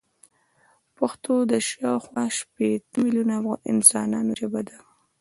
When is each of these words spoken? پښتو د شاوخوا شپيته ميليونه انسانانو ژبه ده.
پښتو 0.97 1.33
د 1.51 1.53
شاوخوا 1.67 2.25
شپيته 2.37 2.93
ميليونه 3.03 3.35
انسانانو 3.73 4.31
ژبه 4.39 4.61
ده. 4.67 4.77